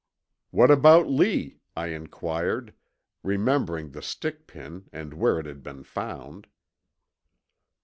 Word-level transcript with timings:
"What 0.49 0.71
about 0.71 1.07
Lee?" 1.11 1.59
I 1.77 1.89
inquired, 1.89 2.73
remembering 3.21 3.91
the 3.91 4.01
stick 4.01 4.47
pin 4.47 4.89
and 4.91 5.13
where 5.13 5.37
it 5.37 5.45
had 5.45 5.61
been 5.61 5.83
found. 5.83 6.47